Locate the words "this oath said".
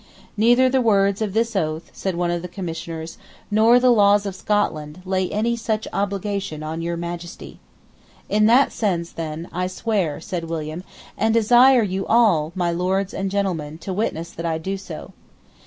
1.35-2.15